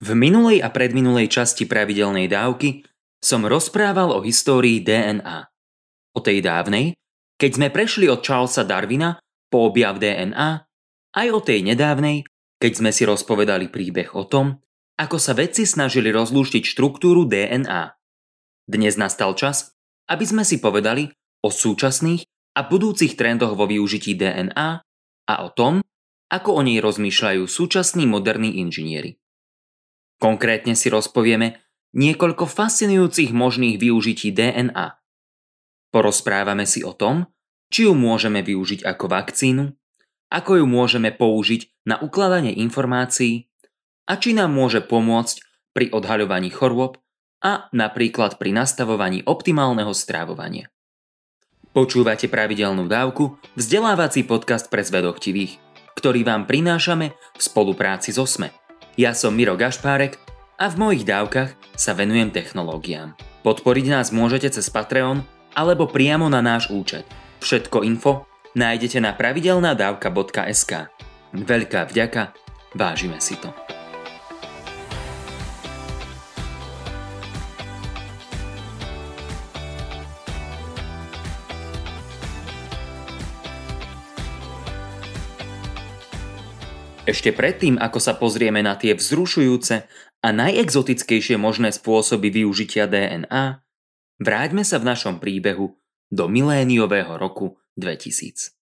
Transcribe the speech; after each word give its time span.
V 0.00 0.16
minulej 0.16 0.64
a 0.64 0.72
predminulej 0.72 1.28
časti 1.28 1.68
pravidelnej 1.68 2.24
dávky 2.24 2.88
som 3.20 3.44
rozprával 3.44 4.16
o 4.16 4.24
histórii 4.24 4.80
DNA. 4.80 5.44
O 6.16 6.20
tej 6.24 6.40
dávnej, 6.40 6.96
keď 7.36 7.50
sme 7.60 7.68
prešli 7.68 8.08
od 8.08 8.24
Charlesa 8.24 8.64
Darwina 8.64 9.20
po 9.52 9.68
objav 9.68 10.00
DNA, 10.00 10.64
aj 11.20 11.26
o 11.36 11.40
tej 11.44 11.60
nedávnej, 11.68 12.24
keď 12.56 12.72
sme 12.80 12.90
si 12.96 13.04
rozpovedali 13.04 13.68
príbeh 13.68 14.16
o 14.16 14.24
tom, 14.24 14.56
ako 14.96 15.20
sa 15.20 15.36
vedci 15.36 15.68
snažili 15.68 16.08
rozlúštiť 16.08 16.64
štruktúru 16.64 17.28
DNA. 17.28 17.92
Dnes 18.64 18.96
nastal 18.96 19.36
čas, 19.36 19.76
aby 20.08 20.24
sme 20.24 20.48
si 20.48 20.64
povedali 20.64 21.12
o 21.44 21.52
súčasných 21.52 22.24
a 22.56 22.64
budúcich 22.64 23.20
trendoch 23.20 23.52
vo 23.52 23.68
využití 23.68 24.16
DNA 24.16 24.68
a 25.28 25.34
o 25.44 25.48
tom, 25.52 25.84
ako 26.32 26.56
o 26.56 26.60
nej 26.64 26.80
rozmýšľajú 26.80 27.44
súčasní 27.44 28.08
moderní 28.08 28.64
inžinieri. 28.64 29.19
Konkrétne 30.20 30.76
si 30.76 30.92
rozpovieme 30.92 31.64
niekoľko 31.96 32.44
fascinujúcich 32.44 33.32
možných 33.32 33.80
využití 33.80 34.30
DNA. 34.36 35.00
Porozprávame 35.90 36.68
si 36.68 36.84
o 36.84 36.92
tom, 36.92 37.26
či 37.72 37.88
ju 37.88 37.96
môžeme 37.96 38.44
využiť 38.44 38.84
ako 38.84 39.04
vakcínu, 39.10 39.64
ako 40.30 40.62
ju 40.62 40.66
môžeme 40.68 41.10
použiť 41.10 41.88
na 41.88 41.98
ukladanie 41.98 42.52
informácií 42.52 43.50
a 44.06 44.20
či 44.20 44.36
nám 44.36 44.54
môže 44.54 44.84
pomôcť 44.84 45.42
pri 45.72 45.90
odhaľovaní 45.90 46.52
chorôb 46.52 47.00
a 47.40 47.72
napríklad 47.72 48.36
pri 48.36 48.52
nastavovaní 48.52 49.24
optimálneho 49.24 49.90
strávovania. 49.96 50.68
Počúvate 51.70 52.26
pravidelnú 52.26 52.90
dávku, 52.90 53.38
vzdelávací 53.54 54.26
podcast 54.26 54.68
pre 54.68 54.82
zvedochtivých, 54.82 55.56
ktorý 55.96 56.26
vám 56.26 56.44
prinášame 56.50 57.14
v 57.14 57.40
spolupráci 57.40 58.10
s 58.10 58.18
OSME. 58.18 58.59
Ja 58.98 59.14
som 59.14 59.34
Miro 59.34 59.54
Gašpárek 59.54 60.18
a 60.58 60.66
v 60.68 60.76
mojich 60.76 61.04
dávkach 61.06 61.54
sa 61.78 61.94
venujem 61.94 62.34
technológiám. 62.34 63.14
Podporiť 63.40 63.86
nás 63.88 64.12
môžete 64.12 64.52
cez 64.52 64.68
Patreon 64.68 65.24
alebo 65.56 65.88
priamo 65.88 66.28
na 66.28 66.44
náš 66.44 66.68
účet. 66.68 67.08
Všetko 67.40 67.86
info 67.88 68.28
nájdete 68.52 69.00
na 69.00 69.16
pravidelnadavka.sk. 69.16 70.72
Veľká 71.32 71.80
vďaka, 71.88 72.36
vážime 72.76 73.22
si 73.22 73.38
to. 73.38 73.48
Ešte 87.10 87.34
predtým, 87.34 87.74
ako 87.74 87.98
sa 87.98 88.14
pozrieme 88.14 88.62
na 88.62 88.78
tie 88.78 88.94
vzrušujúce 88.94 89.82
a 90.22 90.28
najexotickejšie 90.30 91.34
možné 91.42 91.74
spôsoby 91.74 92.30
využitia 92.30 92.86
DNA, 92.86 93.66
vráťme 94.22 94.62
sa 94.62 94.78
v 94.78 94.94
našom 94.94 95.18
príbehu 95.18 95.74
do 96.06 96.24
miléniového 96.30 97.18
roku 97.18 97.58
2000. 97.74 98.54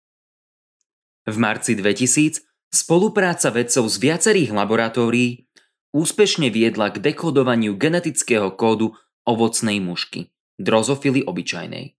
V 1.29 1.35
marci 1.37 1.77
2000 1.77 2.41
spolupráca 2.73 3.53
vedcov 3.53 3.85
z 3.85 3.95
viacerých 4.01 4.49
laboratórií 4.49 5.45
úspešne 5.93 6.49
viedla 6.49 6.89
k 6.89 6.97
dekodovaniu 7.05 7.77
genetického 7.77 8.49
kódu 8.57 8.97
ovocnej 9.29 9.77
mušky, 9.77 10.33
drozofily 10.57 11.21
obyčajnej. 11.21 11.93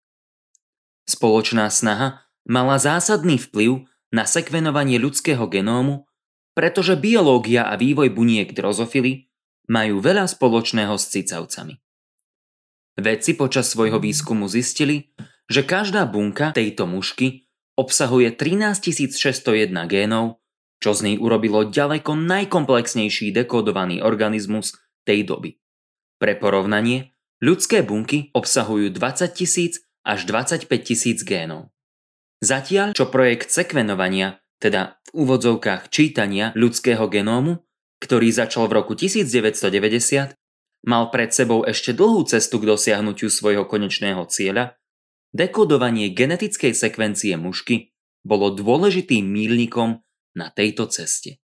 Spoločná 1.07 1.71
snaha 1.71 2.27
mala 2.43 2.75
zásadný 2.83 3.39
vplyv 3.39 3.87
na 4.11 4.27
sekvenovanie 4.27 4.99
ľudského 4.99 5.47
genómu 5.47 6.10
pretože 6.55 6.99
biológia 6.99 7.69
a 7.71 7.79
vývoj 7.79 8.11
buniek 8.13 8.51
drozofily 8.51 9.31
majú 9.71 10.03
veľa 10.03 10.27
spoločného 10.27 10.95
s 10.99 11.05
cicavcami. 11.15 11.79
Vedci 12.99 13.39
počas 13.39 13.71
svojho 13.71 14.03
výskumu 14.03 14.51
zistili, 14.51 15.15
že 15.47 15.63
každá 15.63 16.05
bunka 16.05 16.53
tejto 16.53 16.91
mušky 16.91 17.47
obsahuje 17.79 18.35
13 18.35 19.15
601 19.15 19.73
génov, 19.89 20.43
čo 20.83 20.93
z 20.93 21.01
nej 21.13 21.17
urobilo 21.17 21.69
ďaleko 21.69 22.13
najkomplexnejší 22.17 23.33
dekodovaný 23.33 24.05
organizmus 24.05 24.77
tej 25.09 25.25
doby. 25.25 25.57
Pre 26.21 26.37
porovnanie, 26.37 27.17
ľudské 27.41 27.81
bunky 27.81 28.29
obsahujú 28.37 28.93
20 28.93 29.33
tisíc 29.33 29.81
až 30.05 30.29
25 30.29 30.69
tisíc 30.85 31.25
génov. 31.25 31.73
Zatiaľ, 32.41 32.97
čo 32.97 33.09
projekt 33.13 33.53
sekvenovania 33.53 34.40
teda 34.61 35.01
v 35.11 35.27
úvodzovkách 35.27 35.89
čítania 35.89 36.53
ľudského 36.53 37.09
genómu, 37.09 37.65
ktorý 38.05 38.29
začal 38.31 38.69
v 38.69 38.77
roku 38.81 38.93
1990, 38.95 40.37
mal 40.85 41.13
pred 41.13 41.33
sebou 41.33 41.65
ešte 41.65 41.97
dlhú 41.97 42.25
cestu 42.29 42.61
k 42.61 42.69
dosiahnutiu 42.69 43.29
svojho 43.29 43.65
konečného 43.65 44.25
cieľa, 44.29 44.77
dekodovanie 45.33 46.13
genetickej 46.13 46.77
sekvencie 46.77 47.37
mušky 47.37 47.93
bolo 48.25 48.53
dôležitým 48.53 49.25
mílnikom 49.25 50.05
na 50.37 50.47
tejto 50.53 50.89
ceste. 50.93 51.41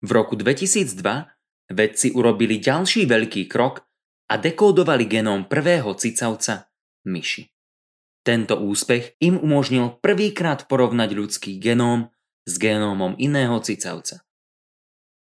V 0.00 0.10
roku 0.12 0.36
2002 0.36 0.96
vedci 1.72 2.12
urobili 2.12 2.60
ďalší 2.60 3.04
veľký 3.04 3.48
krok 3.48 3.84
a 4.32 4.34
dekódovali 4.40 5.04
genóm 5.04 5.44
prvého 5.44 5.92
cicavca, 5.96 6.72
myši. 7.04 7.59
Tento 8.20 8.60
úspech 8.60 9.16
im 9.24 9.40
umožnil 9.40 9.96
prvýkrát 10.04 10.68
porovnať 10.68 11.16
ľudský 11.16 11.56
genóm 11.56 12.12
s 12.44 12.60
genómom 12.60 13.16
iného 13.16 13.56
cicavca. 13.64 14.24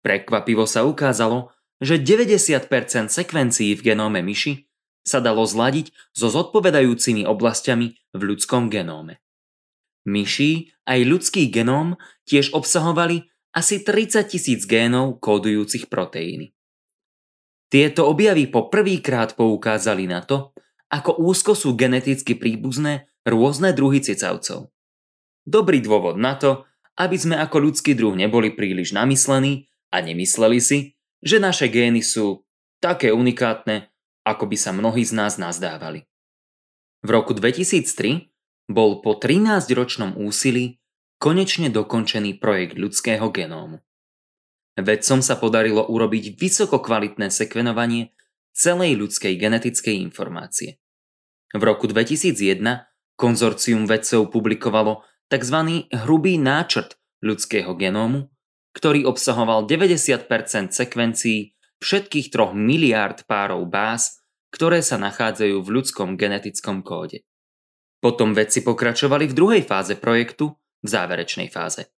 Prekvapivo 0.01 0.65
sa 0.65 0.81
ukázalo, 0.81 1.53
že 1.77 2.01
90% 2.01 2.65
sekvencií 3.13 3.77
v 3.77 3.81
genóme 3.93 4.25
myši 4.25 4.65
sa 5.01 5.21
dalo 5.21 5.45
zladiť 5.45 5.93
so 6.13 6.29
zodpovedajúcimi 6.29 7.25
oblastiami 7.25 7.97
v 8.13 8.21
ľudskom 8.21 8.69
genóme. 8.69 9.21
Myší 10.05 10.73
aj 10.89 10.99
ľudský 11.05 11.53
genóm 11.53 11.97
tiež 12.25 12.53
obsahovali 12.57 13.29
asi 13.53 13.85
30 13.85 14.25
tisíc 14.25 14.65
génov 14.65 15.21
kódujúcich 15.21 15.85
proteíny. 15.85 16.53
Tieto 17.71 18.09
objavy 18.09 18.49
po 18.49 18.67
prvýkrát 18.67 19.37
poukázali 19.37 20.09
na 20.09 20.25
to, 20.25 20.51
ako 20.91 21.23
úzko 21.23 21.55
sú 21.55 21.79
geneticky 21.79 22.35
príbuzné 22.35 23.07
rôzne 23.23 23.71
druhy 23.71 24.03
cicavcov. 24.03 24.67
Dobrý 25.47 25.79
dôvod 25.79 26.19
na 26.19 26.35
to, 26.35 26.67
aby 26.99 27.15
sme 27.15 27.39
ako 27.39 27.71
ľudský 27.71 27.95
druh 27.95 28.13
neboli 28.13 28.51
príliš 28.51 28.91
namyslení 28.91 29.71
a 29.89 30.03
nemysleli 30.03 30.59
si, 30.59 30.99
že 31.23 31.39
naše 31.39 31.71
gény 31.71 32.03
sú 32.03 32.43
také 32.83 33.15
unikátne, 33.15 33.89
ako 34.27 34.51
by 34.51 34.57
sa 34.59 34.75
mnohí 34.75 35.01
z 35.07 35.15
nás 35.15 35.39
nazdávali. 35.39 36.05
V 37.01 37.09
roku 37.09 37.33
2003 37.33 38.29
bol 38.69 39.01
po 39.01 39.17
13-ročnom 39.17 40.19
úsilí 40.19 40.77
konečne 41.17 41.69
dokončený 41.69 42.37
projekt 42.37 42.77
ľudského 42.77 43.31
genómu. 43.33 43.81
Vedcom 44.77 45.21
sa 45.21 45.37
podarilo 45.37 45.85
urobiť 45.85 46.37
vysoko 46.37 46.81
kvalitné 46.81 47.29
sekvenovanie 47.29 48.13
celej 48.51 48.97
ľudskej 48.97 49.33
genetickej 49.37 49.95
informácie. 50.01 50.80
V 51.51 51.61
roku 51.61 51.87
2001 51.87 52.87
konzorcium 53.19 53.83
vedcov 53.85 54.31
publikovalo 54.31 55.03
tzv. 55.27 55.87
hrubý 55.91 56.39
náčrt 56.39 56.95
ľudského 57.21 57.75
genómu, 57.75 58.31
ktorý 58.71 59.03
obsahoval 59.03 59.67
90% 59.67 60.71
sekvencií 60.71 61.53
všetkých 61.83 62.31
troch 62.31 62.55
miliárd 62.55 63.27
párov 63.27 63.67
báz, 63.67 64.23
ktoré 64.51 64.79
sa 64.79 64.95
nachádzajú 64.99 65.59
v 65.59 65.69
ľudskom 65.69 66.15
genetickom 66.15 66.83
kóde. 66.83 67.23
Potom 68.01 68.33
vedci 68.33 68.65
pokračovali 68.65 69.29
v 69.29 69.37
druhej 69.37 69.63
fáze 69.63 69.93
projektu, 69.99 70.57
v 70.81 70.87
záverečnej 70.87 71.51
fáze. 71.53 71.93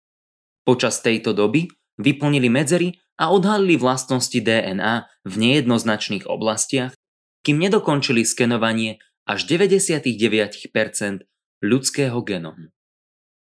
Počas 0.66 1.03
tejto 1.06 1.38
doby 1.38 1.69
vyplnili 2.01 2.50
medzery 2.50 2.97
a 3.22 3.29
odhalili 3.29 3.78
vlastnosti 3.78 4.34
DNA 4.34 5.06
v 5.28 5.34
nejednoznačných 5.38 6.26
oblastiach, 6.26 6.97
kým 7.46 7.61
nedokončili 7.61 8.26
skenovanie 8.26 9.02
až 9.26 9.46
99% 9.46 11.26
ľudského 11.62 12.18
genomu. 12.26 12.73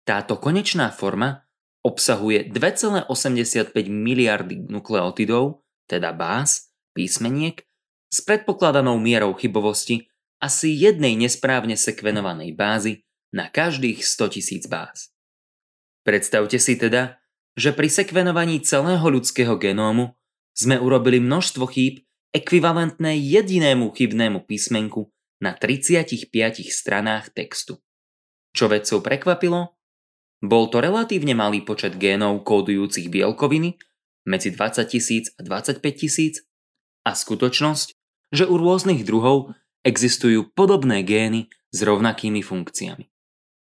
Táto 0.06 0.38
konečná 0.38 0.94
forma 0.94 1.46
obsahuje 1.82 2.50
2,85 2.50 3.75
miliardy 3.90 4.67
nukleotidov, 4.67 5.62
teda 5.87 6.11
báz, 6.11 6.75
písmeniek, 6.94 7.62
s 8.11 8.23
predpokladanou 8.23 8.99
mierou 8.99 9.34
chybovosti 9.34 10.08
asi 10.38 10.73
jednej 10.75 11.19
nesprávne 11.19 11.75
sekvenovanej 11.75 12.55
bázy 12.55 12.93
na 13.34 13.50
každých 13.50 14.02
100 14.02 14.34
tisíc 14.34 14.64
báz. 14.70 15.11
Predstavte 16.06 16.62
si 16.62 16.79
teda, 16.79 17.19
že 17.58 17.75
pri 17.75 17.90
sekvenovaní 17.90 18.62
celého 18.62 19.02
ľudského 19.02 19.58
genómu 19.58 20.14
sme 20.55 20.79
urobili 20.79 21.19
množstvo 21.19 21.67
chýb 21.67 22.06
ekvivalentné 22.31 23.17
jedinému 23.17 23.90
chybnému 23.90 24.44
písmenku 24.46 25.11
na 25.42 25.52
35 25.52 26.32
stranách 26.68 27.32
textu. 27.32 27.80
Čo 28.56 28.72
vedcov 28.72 29.04
prekvapilo? 29.04 29.76
Bol 30.40 30.68
to 30.68 30.80
relatívne 30.80 31.32
malý 31.36 31.64
počet 31.64 31.96
génov 31.96 32.44
kódujúcich 32.44 33.08
bielkoviny 33.08 33.76
medzi 34.28 34.52
20 34.52 34.84
tisíc 34.88 35.32
a 35.36 35.40
25 35.44 35.80
tisíc 35.96 36.44
a 37.04 37.12
skutočnosť, 37.16 37.88
že 38.32 38.44
u 38.44 38.56
rôznych 38.58 39.06
druhov 39.06 39.54
existujú 39.86 40.50
podobné 40.52 41.06
gény 41.06 41.48
s 41.70 41.78
rovnakými 41.84 42.42
funkciami. 42.42 43.06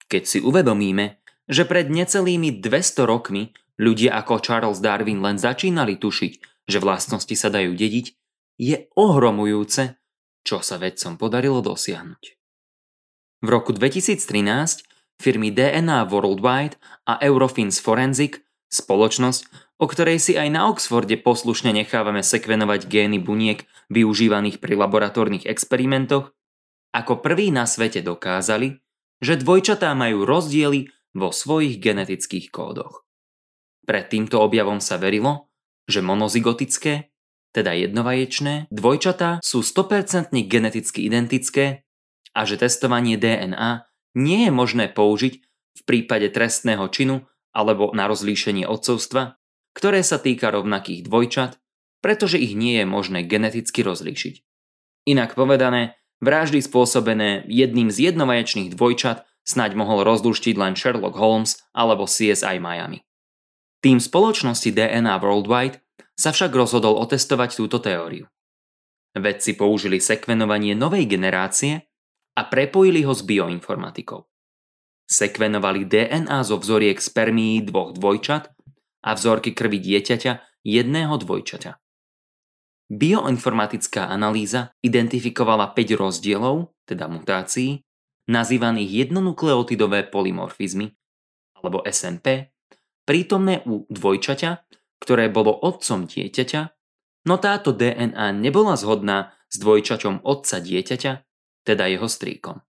Keď 0.06 0.22
si 0.24 0.38
uvedomíme, 0.38 1.18
že 1.50 1.66
pred 1.68 1.90
necelými 1.90 2.62
200 2.62 3.04
rokmi 3.04 3.52
ľudia 3.76 4.16
ako 4.22 4.40
Charles 4.40 4.80
Darwin 4.80 5.20
len 5.20 5.36
začínali 5.36 5.98
tušiť, 5.98 6.32
že 6.70 6.78
vlastnosti 6.80 7.34
sa 7.36 7.52
dajú 7.52 7.74
dediť, 7.76 8.06
je 8.56 8.76
ohromujúce, 8.94 9.98
čo 10.44 10.60
sa 10.60 10.76
vedcom 10.76 11.16
podarilo 11.16 11.64
dosiahnuť. 11.64 12.22
V 13.44 13.48
roku 13.48 13.72
2013 13.72 14.20
firmy 15.18 15.50
DNA 15.50 16.04
Worldwide 16.08 16.76
a 17.08 17.20
Eurofins 17.24 17.80
Forensic, 17.80 18.44
spoločnosť, 18.68 19.42
o 19.78 19.86
ktorej 19.86 20.18
si 20.22 20.32
aj 20.38 20.48
na 20.50 20.70
Oxforde 20.70 21.18
poslušne 21.18 21.74
nechávame 21.74 22.22
sekvenovať 22.22 22.86
gény 22.86 23.18
buniek 23.22 23.66
využívaných 23.90 24.58
pri 24.62 24.74
laboratórnych 24.78 25.46
experimentoch, 25.48 26.34
ako 26.94 27.20
prví 27.22 27.50
na 27.50 27.66
svete 27.66 28.02
dokázali, 28.02 28.78
že 29.18 29.38
dvojčatá 29.38 29.90
majú 29.98 30.22
rozdiely 30.22 30.90
vo 31.14 31.30
svojich 31.30 31.78
genetických 31.78 32.50
kódoch. 32.50 33.06
Pred 33.86 34.10
týmto 34.10 34.40
objavom 34.42 34.80
sa 34.80 34.98
verilo, 34.98 35.50
že 35.84 36.00
monozygotické, 36.00 37.13
teda 37.54 37.70
jednovaječné, 37.70 38.68
dvojčatá 38.74 39.38
sú 39.38 39.62
100% 39.62 40.34
geneticky 40.50 41.06
identické 41.06 41.86
a 42.34 42.42
že 42.42 42.58
testovanie 42.58 43.14
DNA 43.14 43.86
nie 44.18 44.50
je 44.50 44.52
možné 44.52 44.90
použiť 44.90 45.34
v 45.78 45.82
prípade 45.86 46.26
trestného 46.34 46.82
činu 46.90 47.22
alebo 47.54 47.94
na 47.94 48.10
rozlíšenie 48.10 48.66
odcovstva, 48.66 49.38
ktoré 49.78 50.02
sa 50.02 50.18
týka 50.18 50.50
rovnakých 50.50 51.06
dvojčat, 51.06 51.62
pretože 52.02 52.42
ich 52.42 52.58
nie 52.58 52.82
je 52.82 52.86
možné 52.86 53.22
geneticky 53.22 53.86
rozlíšiť. 53.86 54.42
Inak 55.06 55.38
povedané, 55.38 55.94
vraždy 56.18 56.58
spôsobené 56.58 57.46
jedným 57.46 57.94
z 57.94 58.10
jednovaječných 58.10 58.74
dvojčat 58.74 59.22
snaď 59.46 59.76
mohol 59.78 60.02
rozluštiť 60.02 60.54
len 60.56 60.74
Sherlock 60.74 61.14
Holmes 61.14 61.60
alebo 61.76 62.08
CSI 62.08 62.58
Miami. 62.58 63.04
Tým 63.84 64.00
spoločnosti 64.00 64.72
DNA 64.72 65.20
Worldwide 65.20 65.83
sa 66.14 66.30
však 66.30 66.54
rozhodol 66.54 66.98
otestovať 67.02 67.50
túto 67.58 67.78
teóriu. 67.82 68.26
Vedci 69.14 69.54
použili 69.54 70.02
sekvenovanie 70.02 70.74
novej 70.74 71.06
generácie 71.06 71.86
a 72.34 72.42
prepojili 72.46 73.06
ho 73.06 73.14
s 73.14 73.22
bioinformatikou. 73.22 74.26
Sekvenovali 75.06 75.86
DNA 75.86 76.42
zo 76.42 76.58
vzoriek 76.58 76.98
spermií 76.98 77.62
dvoch 77.62 77.94
dvojčat 77.94 78.50
a 79.04 79.10
vzorky 79.14 79.52
krvi 79.54 79.78
dieťaťa 79.78 80.64
jedného 80.64 81.14
dvojčaťa. 81.20 81.72
Bioinformatická 82.90 84.08
analýza 84.08 84.72
identifikovala 84.80 85.72
5 85.72 86.00
rozdielov, 86.00 86.74
teda 86.88 87.08
mutácií, 87.08 87.84
nazývaných 88.28 89.08
jednonukleotidové 89.08 90.08
polymorfizmy, 90.08 90.92
alebo 91.60 91.84
SNP, 91.84 92.52
prítomné 93.04 93.60
u 93.68 93.84
dvojčaťa, 93.88 94.50
ktoré 95.04 95.28
bolo 95.28 95.52
otcom 95.52 96.08
dieťaťa, 96.08 96.72
no 97.28 97.36
táto 97.36 97.76
DNA 97.76 98.32
nebola 98.40 98.72
zhodná 98.80 99.36
s 99.52 99.60
dvojčaťom 99.60 100.24
otca 100.24 100.64
dieťaťa, 100.64 101.12
teda 101.68 101.84
jeho 101.92 102.08
strýkom. 102.08 102.64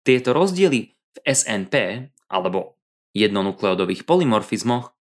Tieto 0.00 0.32
rozdiely 0.32 0.80
v 0.96 1.18
SNP, 1.20 2.08
alebo 2.32 2.80
jednonukleodových 3.12 4.08
polymorfizmoch, 4.08 4.96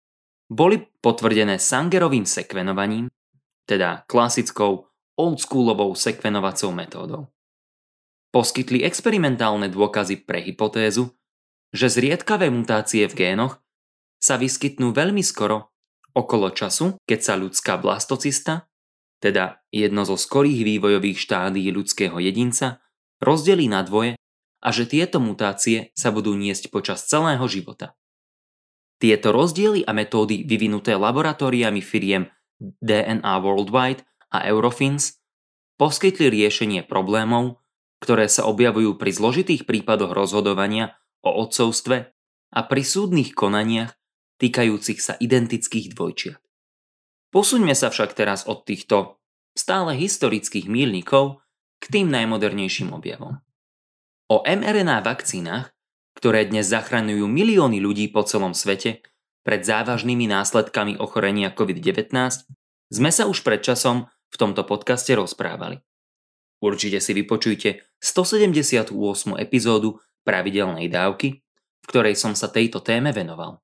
boli 0.48 0.80
potvrdené 1.04 1.60
Sangerovým 1.60 2.24
sekvenovaním, 2.24 3.12
teda 3.68 4.08
klasickou 4.08 4.88
oldschoolovou 5.20 5.92
sekvenovacou 5.92 6.72
metódou. 6.72 7.22
Poskytli 8.32 8.88
experimentálne 8.88 9.68
dôkazy 9.68 10.24
pre 10.24 10.40
hypotézu, 10.40 11.12
že 11.76 11.92
zriedkavé 11.92 12.48
mutácie 12.48 13.04
v 13.04 13.28
génoch 13.28 13.60
sa 14.16 14.40
vyskytnú 14.40 14.96
veľmi 14.96 15.20
skoro 15.20 15.76
okolo 16.14 16.52
času, 16.52 17.00
keď 17.04 17.20
sa 17.20 17.34
ľudská 17.36 17.80
blastocista, 17.80 18.68
teda 19.18 19.60
jedno 19.74 20.06
zo 20.06 20.14
skorých 20.14 20.62
vývojových 20.62 21.18
štádií 21.18 21.68
ľudského 21.74 22.16
jedinca, 22.22 22.82
rozdelí 23.18 23.66
na 23.66 23.82
dvoje 23.82 24.14
a 24.62 24.68
že 24.70 24.86
tieto 24.86 25.18
mutácie 25.18 25.90
sa 25.94 26.10
budú 26.14 26.34
niesť 26.34 26.70
počas 26.70 27.06
celého 27.06 27.42
života. 27.50 27.94
Tieto 28.98 29.30
rozdiely 29.30 29.86
a 29.86 29.94
metódy 29.94 30.42
vyvinuté 30.42 30.98
laboratóriami 30.98 31.78
firiem 31.78 32.26
DNA 32.58 33.34
Worldwide 33.38 34.02
a 34.34 34.42
Eurofins 34.50 35.22
poskytli 35.78 36.26
riešenie 36.26 36.82
problémov, 36.82 37.62
ktoré 38.02 38.26
sa 38.26 38.50
objavujú 38.50 38.98
pri 38.98 39.10
zložitých 39.14 39.62
prípadoch 39.66 40.10
rozhodovania 40.10 40.98
o 41.22 41.30
odcovstve 41.46 42.10
a 42.54 42.60
pri 42.66 42.82
súdnych 42.82 43.38
konaniach 43.38 43.94
týkajúcich 44.38 44.98
sa 45.02 45.14
identických 45.18 45.94
dvojčiat. 45.94 46.40
Posuňme 47.28 47.76
sa 47.76 47.92
však 47.92 48.16
teraz 48.16 48.48
od 48.48 48.64
týchto 48.64 49.20
stále 49.52 49.98
historických 49.98 50.70
mílnikov 50.70 51.44
k 51.78 51.84
tým 51.92 52.08
najmodernejším 52.08 52.94
objavom. 52.94 53.42
O 54.32 54.44
mRNA 54.46 55.04
vakcínach 55.04 55.74
ktoré 56.18 56.50
dnes 56.50 56.66
zachraňujú 56.74 57.30
milióny 57.30 57.78
ľudí 57.78 58.10
po 58.10 58.26
celom 58.26 58.50
svete 58.50 59.06
pred 59.46 59.62
závažnými 59.62 60.26
následkami 60.26 60.98
ochorenia 60.98 61.54
COVID-19, 61.54 62.10
sme 62.90 63.10
sa 63.14 63.30
už 63.30 63.46
pred 63.46 63.62
časom 63.62 64.10
v 64.34 64.36
tomto 64.36 64.66
podcaste 64.66 65.14
rozprávali. 65.14 65.78
Určite 66.58 66.98
si 66.98 67.14
vypočujte 67.14 67.86
178. 68.02 68.90
epizódu 69.38 70.02
pravidelnej 70.26 70.90
dávky, 70.90 71.38
v 71.78 71.86
ktorej 71.86 72.18
som 72.18 72.34
sa 72.34 72.50
tejto 72.50 72.82
téme 72.82 73.14
venoval. 73.14 73.62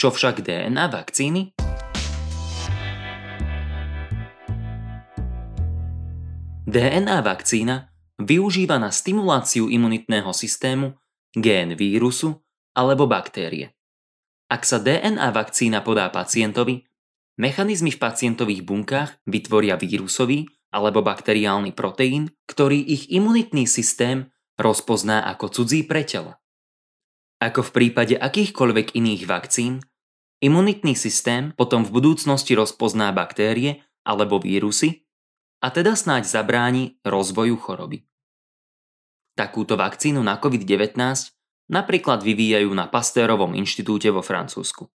Čo 0.00 0.08
však 0.08 0.40
DNA 0.40 0.88
vakcíny? 0.88 1.52
DNA 6.64 7.20
vakcína 7.20 7.92
využíva 8.16 8.80
na 8.80 8.88
stimuláciu 8.88 9.68
imunitného 9.68 10.32
systému 10.32 10.96
gén 11.36 11.76
vírusu 11.76 12.32
alebo 12.72 13.04
baktérie. 13.04 13.76
Ak 14.48 14.64
sa 14.64 14.80
DNA 14.80 15.36
vakcína 15.36 15.84
podá 15.84 16.08
pacientovi, 16.08 16.80
mechanizmy 17.36 17.92
v 17.92 18.00
pacientových 18.00 18.64
bunkách 18.64 19.20
vytvoria 19.28 19.76
vírusový 19.76 20.48
alebo 20.72 21.04
bakteriálny 21.04 21.76
proteín, 21.76 22.32
ktorý 22.48 22.80
ich 22.88 23.12
imunitný 23.12 23.68
systém 23.68 24.32
rozpozná 24.56 25.28
ako 25.28 25.60
cudzí 25.60 25.84
pre 25.84 26.08
telo. 26.08 26.40
Ako 27.40 27.68
v 27.68 27.70
prípade 27.72 28.16
akýchkoľvek 28.16 28.96
iných 28.96 29.24
vakcín, 29.28 29.80
imunitný 30.40 30.96
systém 30.96 31.52
potom 31.54 31.84
v 31.84 31.94
budúcnosti 31.94 32.56
rozpozná 32.56 33.12
baktérie 33.12 33.84
alebo 34.04 34.40
vírusy 34.40 35.04
a 35.60 35.68
teda 35.68 35.92
snáď 35.96 36.24
zabráni 36.24 36.96
rozvoju 37.04 37.56
choroby. 37.60 38.04
Takúto 39.36 39.76
vakcínu 39.76 40.20
na 40.20 40.40
COVID-19 40.40 40.96
napríklad 41.70 42.20
vyvíjajú 42.20 42.68
na 42.74 42.90
Pastérovom 42.90 43.56
inštitúte 43.56 44.10
vo 44.10 44.20
Francúzsku. 44.20 44.90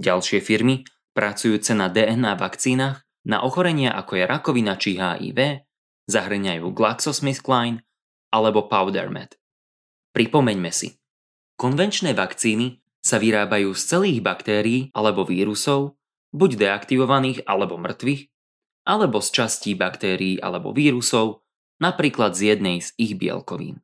Ďalšie 0.00 0.40
firmy, 0.40 0.88
pracujúce 1.12 1.76
na 1.76 1.92
DNA 1.92 2.32
vakcínach 2.40 3.04
na 3.22 3.44
ochorenia 3.46 3.94
ako 3.94 4.18
je 4.18 4.24
rakovina 4.26 4.74
či 4.80 4.98
HIV, 4.98 5.62
zahrňajú 6.10 6.66
GlaxoSmithKline 6.74 7.86
alebo 8.34 8.66
PowderMed. 8.66 9.38
Pripomeňme 10.10 10.72
si, 10.74 10.98
konvenčné 11.54 12.18
vakcíny 12.18 12.81
sa 13.02 13.18
vyrábajú 13.18 13.74
z 13.74 13.82
celých 13.82 14.20
baktérií 14.22 14.94
alebo 14.94 15.26
vírusov, 15.26 15.98
buď 16.32 16.56
deaktivovaných 16.56 17.44
alebo 17.44 17.76
mŕtvych, 17.76 18.30
alebo 18.86 19.18
z 19.18 19.28
častí 19.34 19.74
baktérií 19.74 20.38
alebo 20.38 20.70
vírusov, 20.70 21.42
napríklad 21.82 22.38
z 22.38 22.54
jednej 22.56 22.78
z 22.80 22.94
ich 22.96 23.18
bielkovín. 23.18 23.82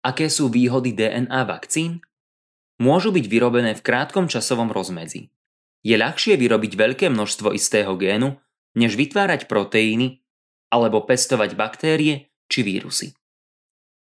Aké 0.00 0.32
sú 0.32 0.48
výhody 0.48 0.96
DNA 0.96 1.44
vakcín? 1.44 2.00
Môžu 2.80 3.12
byť 3.12 3.26
vyrobené 3.28 3.76
v 3.76 3.84
krátkom 3.84 4.24
časovom 4.24 4.72
rozmedzi. 4.72 5.28
Je 5.84 5.96
ľahšie 6.00 6.40
vyrobiť 6.40 6.72
veľké 6.76 7.06
množstvo 7.12 7.52
istého 7.52 7.92
génu, 8.00 8.40
než 8.72 8.96
vytvárať 8.96 9.44
proteíny 9.48 10.24
alebo 10.72 11.04
pestovať 11.04 11.56
baktérie 11.56 12.32
či 12.48 12.64
vírusy. 12.64 13.12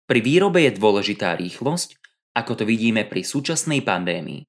Pri 0.10 0.26
výrobe 0.26 0.66
je 0.66 0.74
dôležitá 0.74 1.38
rýchlosť, 1.38 1.99
ako 2.40 2.64
to 2.64 2.64
vidíme 2.64 3.04
pri 3.04 3.28
súčasnej 3.28 3.84
pandémii. 3.84 4.48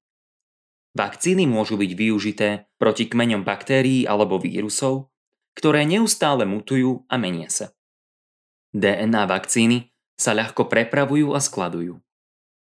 Vakcíny 0.91 1.47
môžu 1.47 1.79
byť 1.79 1.91
využité 1.95 2.49
proti 2.75 3.07
kmeňom 3.07 3.47
baktérií 3.47 4.03
alebo 4.03 4.39
vírusov, 4.39 5.11
ktoré 5.55 5.87
neustále 5.87 6.43
mutujú 6.43 7.07
a 7.07 7.15
menia 7.15 7.47
sa. 7.47 7.71
DNA 8.71 9.27
vakcíny 9.27 9.91
sa 10.15 10.35
ľahko 10.35 10.67
prepravujú 10.67 11.35
a 11.35 11.39
skladujú. 11.39 11.99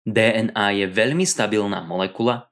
DNA 0.10 0.86
je 0.86 0.86
veľmi 0.90 1.26
stabilná 1.26 1.86
molekula 1.86 2.50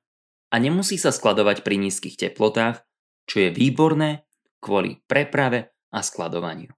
a 0.54 0.56
nemusí 0.62 0.98
sa 1.02 1.10
skladovať 1.10 1.66
pri 1.66 1.82
nízkych 1.82 2.18
teplotách, 2.18 2.86
čo 3.26 3.42
je 3.42 3.50
výborné 3.50 4.26
kvôli 4.62 5.02
preprave 5.06 5.74
a 5.90 6.00
skladovaniu. 6.06 6.74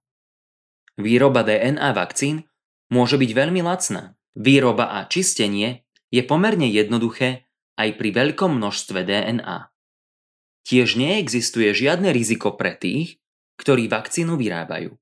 Výroba 1.00 1.40
DNA 1.44 1.90
vakcín 1.96 2.44
môže 2.92 3.16
byť 3.16 3.30
veľmi 3.32 3.60
lacná. 3.64 4.16
Výroba 4.36 4.94
a 4.94 5.08
čistenie 5.10 5.88
je 6.10 6.22
pomerne 6.26 6.66
jednoduché 6.66 7.46
aj 7.78 7.96
pri 7.96 8.10
veľkom 8.12 8.58
množstve 8.58 9.06
DNA. 9.06 9.70
Tiež 10.66 11.00
neexistuje 11.00 11.72
žiadne 11.72 12.12
riziko 12.12 12.54
pre 12.54 12.76
tých, 12.76 13.22
ktorí 13.56 13.88
vakcínu 13.88 14.36
vyrábajú. 14.36 14.92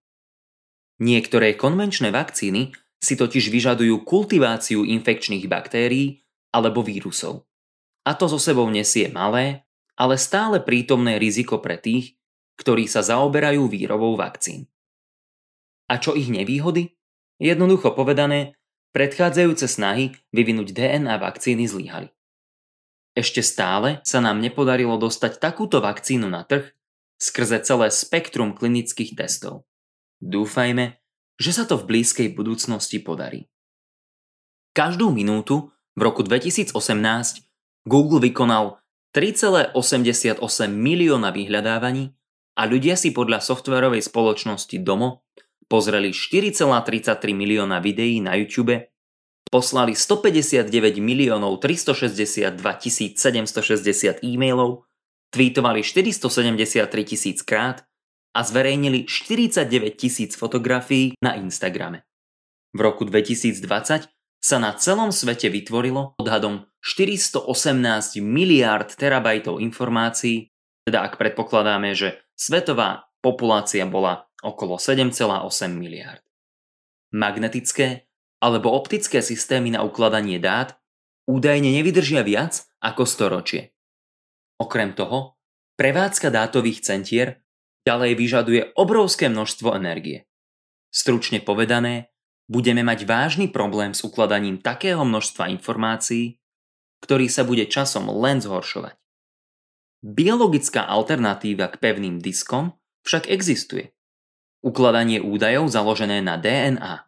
Niektoré 0.98 1.54
konvenčné 1.54 2.10
vakcíny 2.10 2.74
si 2.98 3.14
totiž 3.14 3.50
vyžadujú 3.54 4.02
kultiváciu 4.02 4.82
infekčných 4.82 5.46
baktérií 5.46 6.22
alebo 6.50 6.82
vírusov. 6.82 7.46
A 8.02 8.18
to 8.18 8.26
so 8.26 8.38
sebou 8.42 8.66
nesie 8.66 9.06
malé, 9.10 9.68
ale 9.94 10.18
stále 10.18 10.58
prítomné 10.62 11.18
riziko 11.18 11.62
pre 11.62 11.78
tých, 11.78 12.18
ktorí 12.58 12.90
sa 12.90 13.06
zaoberajú 13.06 13.70
výrobou 13.70 14.18
vakcín. 14.18 14.66
A 15.86 16.02
čo 16.02 16.18
ich 16.18 16.26
nevýhody? 16.26 16.98
Jednoducho 17.38 17.94
povedané, 17.94 18.57
predchádzajúce 18.92 19.66
snahy 19.68 20.16
vyvinúť 20.32 20.72
DNA 20.72 21.14
vakcíny 21.20 21.68
zlyhali. 21.68 22.08
Ešte 23.18 23.42
stále 23.42 23.98
sa 24.06 24.22
nám 24.22 24.38
nepodarilo 24.38 24.94
dostať 24.94 25.42
takúto 25.42 25.82
vakcínu 25.82 26.30
na 26.30 26.46
trh 26.46 26.70
skrze 27.18 27.58
celé 27.66 27.90
spektrum 27.90 28.54
klinických 28.54 29.18
testov. 29.18 29.66
Dúfajme, 30.22 30.98
že 31.38 31.50
sa 31.50 31.66
to 31.66 31.78
v 31.78 31.86
blízkej 31.94 32.34
budúcnosti 32.34 33.02
podarí. 33.02 33.50
Každú 34.74 35.10
minútu 35.10 35.74
v 35.98 36.00
roku 36.06 36.22
2018 36.22 36.70
Google 37.86 38.22
vykonal 38.22 38.78
3,88 39.10 40.38
milióna 40.70 41.34
vyhľadávaní 41.34 42.14
a 42.54 42.62
ľudia 42.66 42.94
si 42.94 43.10
podľa 43.10 43.42
softverovej 43.42 44.06
spoločnosti 44.06 44.78
Domo 44.82 45.26
pozreli 45.68 46.10
4,33 46.10 47.36
milióna 47.36 47.78
videí 47.78 48.18
na 48.24 48.34
YouTube, 48.34 48.88
poslali 49.52 49.92
159 49.96 50.68
miliónov 51.00 51.60
362 51.60 52.56
760 53.16 54.24
e-mailov, 54.24 54.84
tweetovali 55.32 55.84
473 55.84 57.04
tisíc 57.04 57.44
krát 57.44 57.84
a 58.36 58.40
zverejnili 58.44 59.04
49 59.04 59.96
tisíc 59.96 60.36
fotografií 60.36 61.16
na 61.24 61.36
Instagrame. 61.36 62.04
V 62.76 62.80
roku 62.80 63.04
2020 63.08 64.08
sa 64.38 64.56
na 64.60 64.76
celom 64.76 65.10
svete 65.10 65.48
vytvorilo 65.48 66.14
odhadom 66.20 66.68
418 66.84 68.22
miliárd 68.22 68.94
terabajtov 68.94 69.58
informácií, 69.58 70.52
teda 70.86 71.02
ak 71.04 71.18
predpokladáme, 71.18 71.92
že 71.96 72.22
svetová 72.38 73.10
populácia 73.18 73.82
bola 73.82 74.27
okolo 74.42 74.78
7,8 74.78 75.70
miliárd. 75.72 76.22
Magnetické 77.14 78.08
alebo 78.38 78.70
optické 78.70 79.18
systémy 79.24 79.74
na 79.74 79.82
ukladanie 79.82 80.38
dát 80.38 80.78
údajne 81.26 81.74
nevydržia 81.74 82.22
viac 82.22 82.64
ako 82.78 83.02
storočie. 83.04 83.74
Okrem 84.58 84.94
toho, 84.94 85.38
prevádzka 85.78 86.30
dátových 86.30 86.82
centier 86.82 87.42
ďalej 87.86 88.12
vyžaduje 88.14 88.62
obrovské 88.74 89.30
množstvo 89.30 89.74
energie. 89.74 90.26
Stručne 90.88 91.42
povedané, 91.42 92.10
budeme 92.48 92.80
mať 92.80 93.04
vážny 93.04 93.46
problém 93.50 93.92
s 93.92 94.02
ukladaním 94.02 94.58
takého 94.58 95.04
množstva 95.04 95.52
informácií, 95.52 96.40
ktorý 97.04 97.30
sa 97.30 97.46
bude 97.46 97.68
časom 97.68 98.10
len 98.10 98.42
zhoršovať. 98.42 98.96
Biologická 100.02 100.86
alternatíva 100.86 101.70
k 101.74 101.76
pevným 101.82 102.22
diskom 102.22 102.74
však 103.02 103.26
existuje. 103.30 103.90
Ukladanie 104.58 105.22
údajov 105.22 105.70
založené 105.70 106.18
na 106.18 106.34
DNA. 106.34 107.06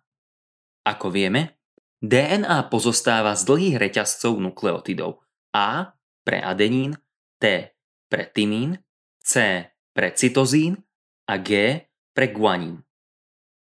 Ako 0.86 1.10
vieme, 1.10 1.58
DNA 2.00 2.70
pozostáva 2.72 3.36
z 3.36 3.44
dlhých 3.44 3.76
reťazcov 3.76 4.38
nukleotidov 4.40 5.20
A 5.52 5.92
pre 6.24 6.38
adenín, 6.40 6.96
T 7.36 7.74
pre 8.08 8.24
tymín, 8.30 8.78
C 9.20 9.66
pre 9.92 10.14
cytozín 10.14 10.80
a 11.28 11.36
G 11.36 11.82
pre 12.14 12.32
guanín. 12.32 12.82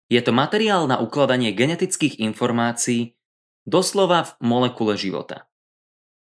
Je 0.08 0.20
to 0.22 0.30
materiál 0.30 0.86
na 0.86 1.00
ukladanie 1.00 1.50
genetických 1.50 2.22
informácií 2.22 3.18
doslova 3.66 4.24
v 4.24 4.32
molekule 4.44 4.94
života. 4.94 5.48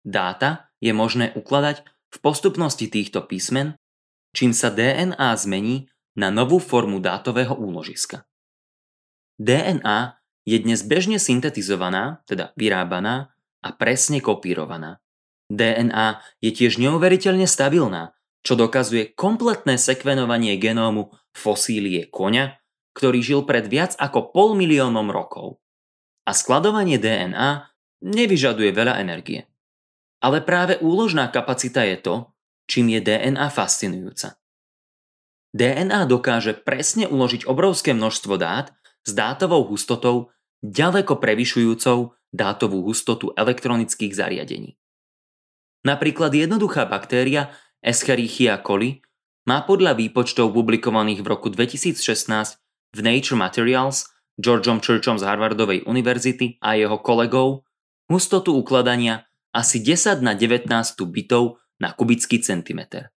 Dáta 0.03 0.73
je 0.83 0.91
možné 0.91 1.33
ukladať 1.33 1.85
v 2.11 2.17
postupnosti 2.19 2.87
týchto 2.87 3.23
písmen, 3.25 3.77
čím 4.33 4.51
sa 4.55 4.73
DNA 4.73 5.29
zmení 5.35 5.89
na 6.17 6.33
novú 6.33 6.57
formu 6.57 6.97
dátového 6.97 7.53
úložiska. 7.53 8.25
DNA 9.37 10.17
je 10.49 10.57
dnes 10.57 10.81
bežne 10.81 11.21
syntetizovaná, 11.21 12.25
teda 12.25 12.51
vyrábaná 12.57 13.31
a 13.61 13.69
presne 13.69 14.17
kopírovaná. 14.17 14.97
DNA 15.47 16.19
je 16.41 16.51
tiež 16.51 16.81
neuveriteľne 16.81 17.45
stabilná 17.45 18.17
čo 18.47 18.55
dokazuje 18.55 19.11
kompletné 19.11 19.75
sekvenovanie 19.75 20.55
genómu 20.55 21.11
fosílie 21.35 22.07
koňa, 22.07 22.55
ktorý 22.95 23.19
žil 23.19 23.41
pred 23.43 23.67
viac 23.67 23.91
ako 23.99 24.31
pol 24.31 24.55
miliónom 24.55 25.11
rokov. 25.11 25.59
A 26.23 26.31
skladovanie 26.31 26.95
DNA 26.95 27.67
nevyžaduje 28.07 28.71
veľa 28.71 29.03
energie. 29.03 29.43
Ale 30.23 30.39
práve 30.39 30.79
úložná 30.79 31.27
kapacita 31.27 31.83
je 31.83 31.99
to, 31.99 32.15
čím 32.71 32.95
je 32.95 33.03
DNA 33.03 33.51
fascinujúca. 33.51 34.39
DNA 35.57 36.05
dokáže 36.05 36.53
presne 36.53 37.09
uložiť 37.09 37.49
obrovské 37.49 37.97
množstvo 37.97 38.37
dát 38.37 38.77
s 39.01 39.17
dátovou 39.17 39.65
hustotou 39.65 40.29
ďaleko 40.61 41.17
prevyšujúcou 41.17 42.13
dátovú 42.29 42.85
hustotu 42.85 43.33
elektronických 43.33 44.13
zariadení. 44.13 44.77
Napríklad 45.81 46.29
jednoduchá 46.37 46.85
baktéria 46.85 47.49
Escherichia 47.81 48.61
coli 48.61 49.01
má 49.49 49.65
podľa 49.65 49.97
výpočtov 49.97 50.53
publikovaných 50.53 51.25
v 51.25 51.27
roku 51.27 51.49
2016 51.49 52.61
v 52.93 52.99
Nature 53.01 53.39
Materials 53.39 54.11
Georgeom 54.37 54.77
Churchom 54.77 55.17
z 55.17 55.25
Harvardovej 55.25 55.89
univerzity 55.89 56.61
a 56.61 56.77
jeho 56.77 57.01
kolegov 57.01 57.65
hustotu 58.05 58.53
ukladania 58.53 59.25
asi 59.55 59.81
10 59.81 60.21
na 60.21 60.37
19 60.37 60.69
bytov 61.09 61.57
na 61.81 61.89
kubický 61.97 62.37
centimeter. 62.45 63.09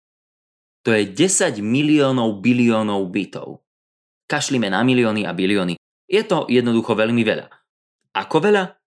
To 0.85 0.97
je 0.97 1.05
10 1.13 1.61
miliónov 1.61 2.41
biliónov 2.41 3.13
bytov. 3.13 3.61
Kašlime 4.25 4.73
na 4.73 4.81
milióny 4.81 5.29
a 5.29 5.37
bilióny. 5.37 5.77
Je 6.09 6.23
to 6.25 6.49
jednoducho 6.49 6.97
veľmi 6.97 7.21
veľa. 7.21 7.47
Ako 8.17 8.43
veľa? 8.43 8.81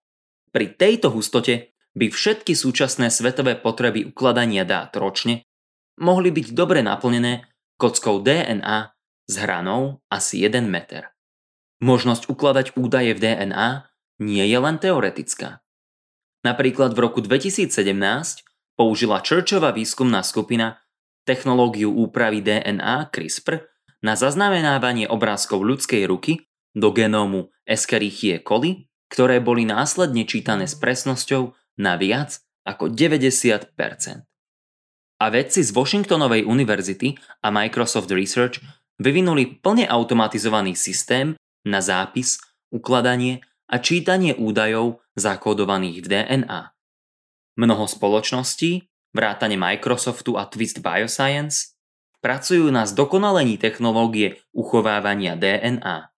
Pri 0.49 0.73
tejto 0.73 1.13
hustote 1.13 1.73
by 1.93 2.09
všetky 2.09 2.57
súčasné 2.57 3.13
svetové 3.13 3.53
potreby 3.55 4.09
ukladania 4.09 4.65
dát 4.65 4.91
ročne 4.97 5.45
mohli 6.01 6.33
byť 6.33 6.57
dobre 6.57 6.81
naplnené 6.81 7.45
kockou 7.77 8.21
DNA 8.21 8.93
s 9.29 9.33
hranou 9.37 10.01
asi 10.09 10.41
1 10.41 10.65
meter. 10.65 11.13
Možnosť 11.83 12.31
ukladať 12.31 12.79
údaje 12.79 13.13
v 13.13 13.19
DNA 13.19 13.87
nie 14.23 14.45
je 14.47 14.57
len 14.57 14.79
teoretická. 14.79 15.61
Napríklad 16.43 16.91
v 16.95 16.99
roku 17.07 17.19
2017 17.23 17.71
použila 18.75 19.23
Churchova 19.23 19.71
výskumná 19.71 20.23
skupina 20.27 20.82
technológiu 21.23 21.91
úpravy 21.91 22.43
DNA 22.43 23.09
CRISPR 23.11 23.67
na 24.03 24.19
zaznamenávanie 24.19 25.07
obrázkov 25.07 25.63
ľudskej 25.63 26.03
ruky 26.07 26.43
do 26.75 26.91
genómu 26.91 27.51
Escherichie 27.63 28.43
coli, 28.43 28.91
ktoré 29.07 29.39
boli 29.39 29.63
následne 29.63 30.27
čítané 30.27 30.67
s 30.67 30.75
presnosťou 30.75 31.55
na 31.79 31.95
viac 31.95 32.43
ako 32.67 32.91
90%. 32.91 33.73
A 35.23 35.25
vedci 35.31 35.63
z 35.63 35.71
Washingtonovej 35.71 36.43
univerzity 36.43 37.15
a 37.39 37.47
Microsoft 37.47 38.11
Research 38.11 38.59
vyvinuli 38.99 39.63
plne 39.63 39.87
automatizovaný 39.87 40.75
systém 40.75 41.39
na 41.63 41.79
zápis, 41.79 42.41
ukladanie 42.75 43.39
a 43.71 43.79
čítanie 43.79 44.35
údajov 44.35 44.99
zakódovaných 45.15 46.03
v 46.03 46.07
DNA. 46.11 46.61
Mnoho 47.55 47.85
spoločností, 47.85 48.92
vrátane 49.13 49.55
Microsoftu 49.55 50.35
a 50.35 50.49
Twist 50.49 50.81
Bioscience, 50.81 51.77
pracujú 52.19 52.67
na 52.73 52.83
zdokonalení 52.89 53.61
technológie 53.61 54.41
uchovávania 54.51 55.37
DNA. 55.37 56.09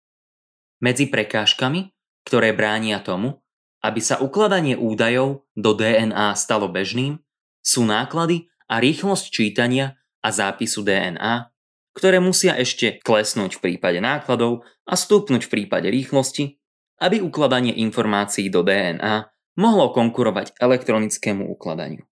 Medzi 0.80 1.06
prekážkami, 1.12 1.92
ktoré 2.26 2.56
bránia 2.56 3.04
tomu, 3.04 3.44
aby 3.86 4.02
sa 4.02 4.18
ukladanie 4.18 4.74
údajov 4.74 5.46
do 5.54 5.72
DNA 5.78 6.34
stalo 6.34 6.72
bežným, 6.72 7.22
sú 7.62 7.86
náklady 7.86 8.50
a 8.66 8.82
rýchlosť 8.82 9.26
čítania 9.30 9.98
a 10.26 10.34
zápisu 10.34 10.82
DNA, 10.82 11.54
ktoré 11.94 12.18
musia 12.18 12.58
ešte 12.58 12.98
klesnúť 13.02 13.58
v 13.58 13.64
prípade 13.72 14.02
nákladov 14.02 14.66
a 14.86 14.94
stúpnuť 14.98 15.46
v 15.46 15.52
prípade 15.54 15.88
rýchlosti, 15.90 16.58
aby 17.02 17.22
ukladanie 17.22 17.78
informácií 17.82 18.50
do 18.50 18.66
DNA 18.66 19.30
mohlo 19.58 19.94
konkurovať 19.96 20.60
elektronickému 20.60 21.46
ukladaniu. 21.46 22.04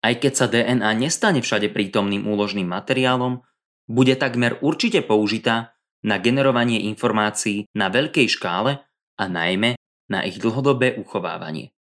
Aj 0.00 0.16
keď 0.16 0.32
sa 0.32 0.46
DNA 0.48 0.96
nestane 0.96 1.44
všade 1.44 1.68
prítomným 1.76 2.24
úložným 2.24 2.64
materiálom, 2.64 3.44
bude 3.84 4.16
takmer 4.16 4.56
určite 4.64 5.04
použitá 5.04 5.76
na 6.00 6.16
generovanie 6.16 6.88
informácií 6.88 7.68
na 7.76 7.92
veľkej 7.92 8.32
škále 8.32 8.80
a 9.20 9.24
najmä 9.28 9.76
na 10.08 10.24
ich 10.24 10.40
dlhodobé 10.40 10.96
uchovávanie. 10.96 11.76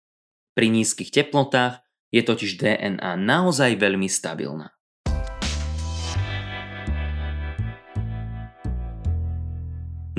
Pri 0.52 0.68
nízkych 0.68 1.16
teplotách 1.16 1.80
je 2.12 2.20
totiž 2.20 2.60
DNA 2.60 3.16
naozaj 3.16 3.80
veľmi 3.80 4.12
stabilná. 4.12 4.76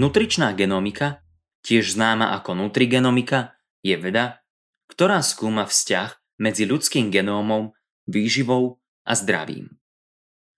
Nutričná 0.00 0.57
genomika, 0.57 1.21
tiež 1.61 1.92
známa 1.92 2.33
ako 2.33 2.57
nutrigenomika, 2.57 3.61
je 3.85 4.00
veda, 4.00 4.40
ktorá 4.88 5.21
skúma 5.21 5.69
vzťah 5.69 6.40
medzi 6.40 6.64
ľudským 6.64 7.12
genómom, 7.12 7.76
výživou 8.10 8.82
a 9.06 9.12
zdravím. 9.14 9.78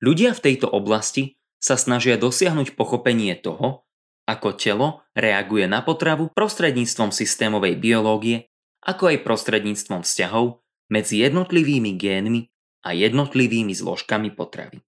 Ľudia 0.02 0.35
v 0.35 0.42
tejto 0.50 0.66
oblasti 0.66 1.38
sa 1.62 1.78
snažia 1.78 2.18
dosiahnuť 2.18 2.75
pochopenie 2.75 3.38
toho, 3.38 3.87
ako 4.26 4.59
telo 4.59 5.06
reaguje 5.14 5.71
na 5.71 5.85
potravu 5.85 6.32
prostredníctvom 6.35 7.14
systémovej 7.14 7.78
biológie, 7.78 8.50
ako 8.82 9.14
aj 9.14 9.23
prostredníctvom 9.23 10.02
vzťahov 10.02 10.59
medzi 10.90 11.23
jednotlivými 11.23 11.94
génmi 11.94 12.50
a 12.82 12.97
jednotlivými 12.99 13.71
zložkami 13.71 14.35
potravy. 14.35 14.82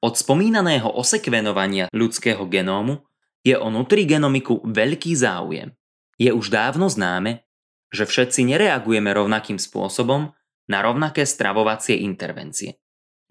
Od 0.00 0.14
spomínaného 0.16 0.88
osekvenovania 0.88 1.92
ľudského 1.92 2.44
genómu 2.48 3.04
je 3.44 3.56
o 3.56 3.68
nutrigenomiku 3.68 4.64
veľký 4.64 5.12
záujem. 5.16 5.72
Je 6.16 6.32
už 6.32 6.48
dávno 6.48 6.88
známe, 6.88 7.44
že 7.92 8.08
všetci 8.08 8.48
nereagujeme 8.48 9.12
rovnakým 9.12 9.60
spôsobom 9.60 10.32
na 10.70 10.80
rovnaké 10.80 11.28
stravovacie 11.28 12.00
intervencie. 12.00 12.80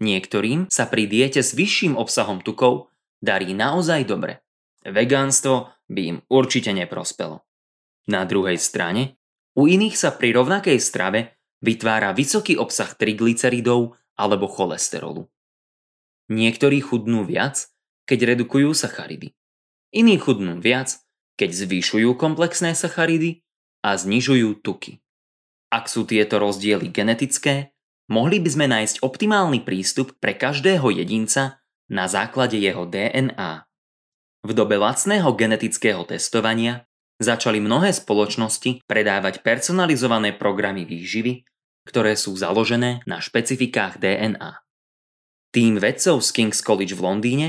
Niektorým 0.02 0.68
sa 0.70 0.90
pri 0.90 1.06
diete 1.06 1.40
s 1.40 1.54
vyšším 1.54 1.94
obsahom 1.94 2.42
tukov 2.42 2.90
darí 3.22 3.54
naozaj 3.54 4.04
dobre. 4.04 4.42
Vegánstvo 4.84 5.72
by 5.88 6.00
im 6.02 6.18
určite 6.28 6.74
neprospelo. 6.74 7.46
Na 8.10 8.28
druhej 8.28 8.60
strane, 8.60 9.16
u 9.54 9.70
iných 9.70 9.96
sa 9.96 10.12
pri 10.12 10.34
rovnakej 10.34 10.76
strave 10.82 11.40
vytvára 11.64 12.12
vysoký 12.12 12.58
obsah 12.58 12.90
triglyceridov 12.92 13.96
alebo 14.18 14.50
cholesterolu. 14.50 15.30
Niektorí 16.28 16.80
chudnú 16.80 17.24
viac, 17.24 17.68
keď 18.04 18.36
redukujú 18.36 18.72
sacharidy. 18.76 19.32
Iní 19.94 20.18
chudnú 20.18 20.58
viac, 20.60 21.00
keď 21.38 21.64
zvyšujú 21.64 22.18
komplexné 22.18 22.74
sacharidy 22.76 23.44
a 23.80 23.96
znižujú 23.96 24.60
tuky. 24.60 25.03
Ak 25.74 25.90
sú 25.90 26.06
tieto 26.06 26.38
rozdiely 26.38 26.94
genetické, 26.94 27.74
mohli 28.06 28.38
by 28.38 28.46
sme 28.46 28.66
nájsť 28.70 29.02
optimálny 29.02 29.66
prístup 29.66 30.14
pre 30.22 30.38
každého 30.38 30.86
jedinca 30.94 31.58
na 31.90 32.06
základe 32.06 32.54
jeho 32.62 32.86
DNA. 32.86 33.66
V 34.46 34.50
dobe 34.54 34.78
lacného 34.78 35.26
genetického 35.34 36.06
testovania 36.06 36.86
začali 37.18 37.58
mnohé 37.58 37.90
spoločnosti 37.90 38.86
predávať 38.86 39.42
personalizované 39.42 40.30
programy 40.38 40.86
výživy, 40.86 41.42
ktoré 41.90 42.14
sú 42.14 42.38
založené 42.38 43.02
na 43.10 43.18
špecifikách 43.18 43.98
DNA. 43.98 44.62
Tým 45.50 45.82
vedcov 45.82 46.22
z 46.22 46.28
King's 46.38 46.62
College 46.62 46.94
v 46.94 47.02
Londýne 47.02 47.48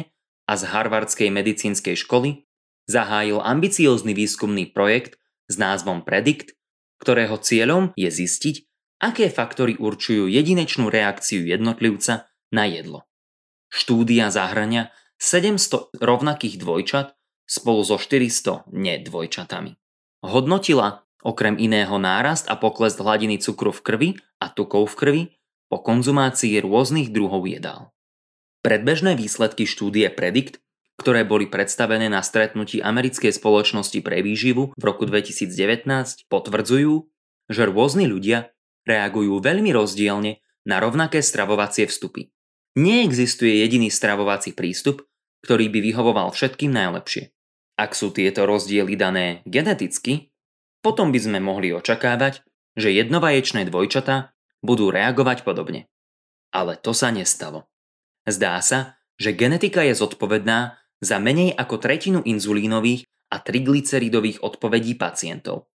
a 0.50 0.58
z 0.58 0.65
Harvardskej 0.65 1.29
medicínskej 1.29 1.94
školy 1.94 2.50
zahájil 2.89 3.38
ambiciózny 3.38 4.17
výskumný 4.17 4.74
projekt 4.74 5.22
s 5.46 5.62
názvom 5.62 6.01
Predict, 6.01 6.54
ktorého 6.99 7.35
cieľom 7.39 7.91
je 7.99 8.09
zistiť, 8.11 8.55
aké 9.03 9.27
faktory 9.27 9.75
určujú 9.75 10.31
jedinečnú 10.31 10.87
reakciu 10.87 11.43
jednotlivca 11.43 12.31
na 12.51 12.63
jedlo. 12.65 13.03
Štúdia 13.71 14.31
zahrania 14.31 14.95
700 15.19 15.99
rovnakých 15.99 16.55
dvojčat 16.61 17.15
spolu 17.45 17.81
so 17.83 17.99
400 17.99 18.71
nedvojčatami. 18.71 19.75
Hodnotila 20.25 21.05
okrem 21.25 21.57
iného 21.57 21.98
nárast 21.98 22.46
a 22.50 22.55
pokles 22.57 22.98
hladiny 23.01 23.41
cukru 23.41 23.74
v 23.74 23.81
krvi 23.81 24.09
a 24.37 24.53
tukov 24.53 24.93
v 24.93 24.96
krvi 24.96 25.24
po 25.70 25.81
konzumácii 25.81 26.61
rôznych 26.61 27.09
druhov 27.09 27.50
jedál. 27.50 27.89
Predbežné 28.61 29.17
výsledky 29.17 29.65
štúdie 29.65 30.09
Predict, 30.13 30.61
ktoré 30.96 31.27
boli 31.27 31.46
predstavené 31.51 32.08
na 32.08 32.24
stretnutí 32.24 32.79
Americkej 32.79 33.36
spoločnosti 33.36 34.00
pre 34.00 34.24
výživu 34.24 34.72
v 34.75 34.84
roku 34.84 35.03
2019, 35.03 36.27
potvrdzujú, 36.31 36.94
že 37.51 37.62
rôzni 37.68 38.08
ľudia 38.08 38.55
reagujú 38.88 39.42
veľmi 39.44 39.75
rozdielne 39.75 40.40
na 40.66 40.75
rovnaké 40.81 41.20
stravovacie 41.22 41.86
vstupy. 41.86 42.31
Neexistuje 42.75 43.64
jediný 43.64 43.88
stravovací 43.88 44.51
prístup, 44.51 45.05
ktorý 45.46 45.70
by 45.70 45.79
vyhovoval 45.79 46.34
všetkým 46.34 46.74
najlepšie. 46.74 47.31
Ak 47.75 47.94
sú 47.94 48.10
tieto 48.12 48.48
rozdiely 48.48 48.96
dané 48.96 49.46
geneticky, 49.46 50.31
potom 50.79 51.12
by 51.12 51.20
sme 51.20 51.40
mohli 51.44 51.75
očakávať, 51.75 52.42
že 52.75 52.92
jednovaječné 52.92 53.68
dvojčatá 53.68 54.36
budú 54.64 54.90
reagovať 54.90 55.44
podobne. 55.44 55.88
Ale 56.51 56.79
to 56.79 56.96
sa 56.96 57.12
nestalo. 57.12 57.68
Zdá 58.25 58.58
sa, 58.64 58.98
že 59.16 59.36
genetika 59.36 59.86
je 59.86 59.96
zodpovedná 59.96 60.79
za 61.05 61.22
menej 61.22 61.53
ako 61.53 61.77
tretinu 61.77 62.20
inzulínových 62.25 63.05
a 63.29 63.37
triglyceridových 63.37 64.41
odpovedí 64.41 64.98
pacientov. 64.98 65.70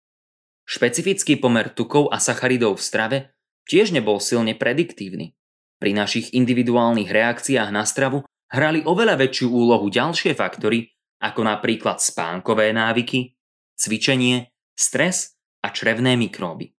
Špecifický 0.66 1.38
pomer 1.38 1.70
tukov 1.70 2.10
a 2.10 2.18
sacharidov 2.18 2.78
v 2.78 2.82
strave 2.82 3.18
tiež 3.66 3.94
nebol 3.94 4.18
silne 4.18 4.58
prediktívny. 4.58 5.34
Pri 5.80 5.90
našich 5.94 6.34
individuálnych 6.34 7.08
reakciách 7.08 7.70
na 7.70 7.86
stravu 7.86 8.26
hrali 8.50 8.82
oveľa 8.82 9.16
väčšiu 9.16 9.48
úlohu 9.48 9.88
ďalšie 9.88 10.34
faktory, 10.34 10.90
ako 11.22 11.46
napríklad 11.46 12.02
spánkové 12.02 12.74
návyky, 12.74 13.34
cvičenie, 13.78 14.50
stres 14.74 15.38
a 15.64 15.72
črevné 15.72 16.18
mikróby. 16.18 16.74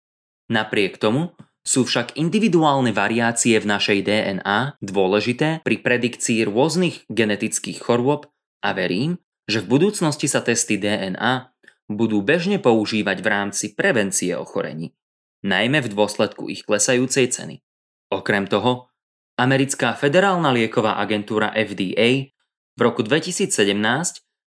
Napriek 0.50 0.98
tomu 0.98 1.32
sú 1.60 1.84
však 1.84 2.16
individuálne 2.16 2.90
variácie 2.90 3.54
v 3.60 3.66
našej 3.68 3.98
DNA 4.04 4.80
dôležité 4.80 5.60
pri 5.60 5.76
predikcii 5.80 6.48
rôznych 6.48 7.06
genetických 7.12 7.78
chorôb 7.78 8.26
a 8.60 8.76
verím, 8.76 9.18
že 9.48 9.64
v 9.64 9.76
budúcnosti 9.76 10.30
sa 10.30 10.44
testy 10.44 10.78
DNA 10.78 11.50
budú 11.90 12.22
bežne 12.22 12.62
používať 12.62 13.18
v 13.18 13.26
rámci 13.26 13.66
prevencie 13.74 14.36
ochorení, 14.38 14.94
najmä 15.42 15.82
v 15.82 15.90
dôsledku 15.90 16.46
ich 16.46 16.62
klesajúcej 16.62 17.32
ceny. 17.34 17.58
Okrem 18.14 18.46
toho, 18.46 18.92
americká 19.34 19.96
federálna 19.98 20.54
lieková 20.54 21.02
agentúra 21.02 21.50
FDA 21.50 22.30
v 22.78 22.80
roku 22.80 23.02
2017 23.02 23.50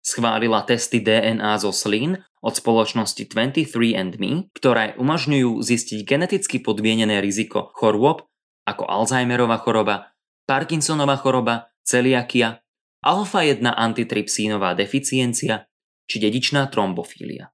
schválila 0.05 0.65
testy 0.69 1.01
DNA 1.01 1.57
zo 1.61 1.73
slín 1.73 2.21
od 2.41 2.57
spoločnosti 2.57 3.29
23andMe, 3.29 4.53
ktoré 4.57 4.97
umožňujú 4.97 5.61
zistiť 5.61 5.99
geneticky 6.05 6.57
podmienené 6.61 7.21
riziko 7.21 7.73
chorôb 7.77 8.25
ako 8.65 8.85
Alzheimerova 8.89 9.61
choroba, 9.61 10.13
Parkinsonova 10.49 11.21
choroba, 11.21 11.73
celiakia, 11.85 12.65
alfa-1 13.01 13.65
antitrypsínová 13.65 14.77
deficiencia 14.77 15.69
či 16.11 16.17
dedičná 16.21 16.69
trombofília. 16.69 17.53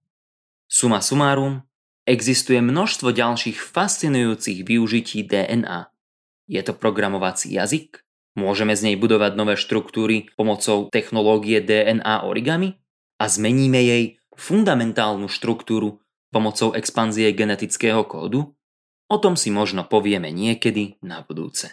Suma 0.67 0.99
sumárum, 0.99 1.63
existuje 2.07 2.59
množstvo 2.59 3.15
ďalších 3.15 3.59
fascinujúcich 3.59 4.67
využití 4.67 5.27
DNA. 5.27 5.91
Je 6.47 6.63
to 6.63 6.75
programovací 6.75 7.55
jazyk? 7.55 8.03
Môžeme 8.37 8.77
z 8.77 8.93
nej 8.93 8.97
budovať 9.01 9.33
nové 9.35 9.55
štruktúry 9.57 10.29
pomocou 10.39 10.93
technológie 10.93 11.63
DNA 11.65 12.23
origami? 12.27 12.79
A 13.17 13.33
zmeníme 13.33 13.81
jej 13.81 14.05
fundamentálnu 14.37 15.27
štruktúru 15.27 16.05
pomocou 16.29 16.77
expanzie 16.77 17.33
genetického 17.33 18.05
kódu? 18.05 18.53
O 19.09 19.17
tom 19.17 19.39
si 19.39 19.49
možno 19.49 19.89
povieme 19.89 20.29
niekedy 20.35 21.01
na 21.01 21.25
budúce. 21.25 21.73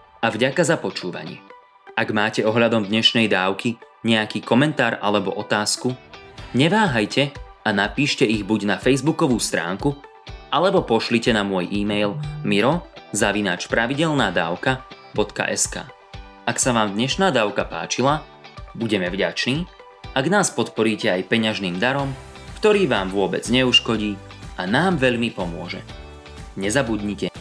a 0.21 0.29
vďaka 0.29 0.61
za 0.61 0.77
počúvanie. 0.77 1.41
Ak 1.97 2.13
máte 2.13 2.45
ohľadom 2.45 2.85
dnešnej 2.85 3.27
dávky 3.27 3.81
nejaký 4.05 4.45
komentár 4.45 5.01
alebo 5.01 5.33
otázku, 5.33 5.97
neváhajte 6.53 7.33
a 7.65 7.69
napíšte 7.73 8.25
ich 8.25 8.45
buď 8.45 8.69
na 8.69 8.77
facebookovú 8.77 9.41
stránku, 9.41 9.97
alebo 10.53 10.85
pošlite 10.85 11.33
na 11.33 11.41
môj 11.41 11.69
e-mail 11.73 12.17
miro 12.45 12.85
zavináč 13.11 13.67
pravidelná 13.67 14.29
dávka 14.29 14.85
.sk. 15.17 15.83
Ak 16.47 16.57
sa 16.57 16.71
vám 16.71 16.95
dnešná 16.95 17.33
dávka 17.33 17.67
páčila, 17.67 18.23
budeme 18.77 19.11
vďační, 19.11 19.67
ak 20.15 20.25
nás 20.31 20.51
podporíte 20.51 21.11
aj 21.11 21.27
peňažným 21.27 21.79
darom, 21.81 22.13
ktorý 22.61 22.87
vám 22.87 23.09
vôbec 23.09 23.43
neuškodí 23.47 24.15
a 24.59 24.69
nám 24.69 25.01
veľmi 25.01 25.33
pomôže. 25.33 25.81
Nezabudnite 26.59 27.31